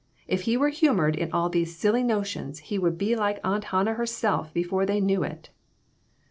If 0.27 0.41
he 0.49 0.57
were 0.57 0.69
humored 0.69 1.15
in 1.15 1.31
all 1.31 1.47
these 1.47 1.77
silly 1.77 2.01
notions 2.01 2.57
he 2.57 2.79
would 2.79 2.97
be 2.97 3.15
like 3.15 3.39
Aunt 3.43 3.65
Hannah 3.65 3.93
herself 3.93 4.51
before 4.51 4.83
they 4.83 4.99
knew 4.99 5.21
it." 5.21 5.51